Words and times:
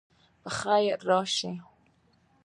په 0.43 0.49
خیر 0.59 0.97
راسئ. 1.09 1.53